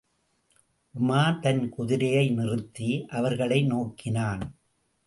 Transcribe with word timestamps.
உமார் 0.95 1.39
தன் 1.39 1.69
குதிரையை 1.69 2.29
நிறுத்தி, 2.29 3.05
அவர்களை 3.09 3.63
நோக்கினான். 3.63 4.43